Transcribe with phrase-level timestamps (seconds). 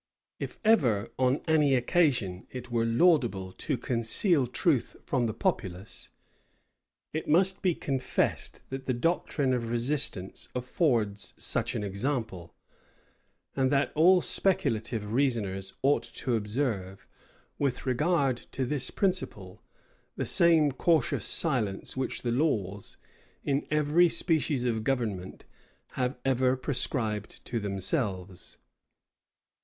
[0.39, 6.09] If ever, on any occasion, it were laudable to conceal truth from the populace,
[7.13, 12.55] it must be confessed, that the doctrine of resistance affords such an example;
[13.55, 17.07] and that all speculative reasoners ought to observe,
[17.59, 19.61] with regard to this principle,
[20.15, 22.97] the same cautious silence which the laws,
[23.43, 25.45] in every species of government,
[25.89, 28.57] have ever prescribed to themselves.